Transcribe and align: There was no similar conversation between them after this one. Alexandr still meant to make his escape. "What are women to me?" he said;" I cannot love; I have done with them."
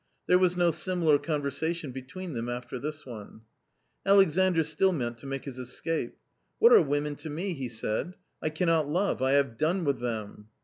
There 0.25 0.39
was 0.39 0.57
no 0.57 0.71
similar 0.71 1.19
conversation 1.19 1.91
between 1.91 2.33
them 2.33 2.49
after 2.49 2.79
this 2.79 3.05
one. 3.05 3.41
Alexandr 4.03 4.63
still 4.63 4.91
meant 4.91 5.19
to 5.19 5.27
make 5.27 5.45
his 5.45 5.59
escape. 5.59 6.17
"What 6.57 6.73
are 6.73 6.81
women 6.81 7.13
to 7.17 7.29
me?" 7.29 7.53
he 7.53 7.69
said;" 7.69 8.15
I 8.41 8.49
cannot 8.49 8.89
love; 8.89 9.21
I 9.21 9.33
have 9.33 9.57
done 9.59 9.83
with 9.83 9.99
them." 9.99 10.47